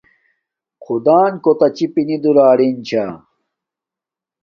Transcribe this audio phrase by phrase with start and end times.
[0.83, 3.05] خدݳن کݸکتݳ چِپݵ نݵ دُرݳلِن چھݳ.